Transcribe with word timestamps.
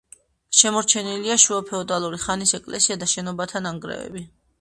შემორჩენილია 0.59 1.35
შუა 1.43 1.59
ფეოდალური 1.67 2.19
ხანის 2.23 2.55
ეკლესია 2.59 2.97
და 3.05 3.09
შენობათა 3.13 3.63
ნანგრევები. 3.67 4.25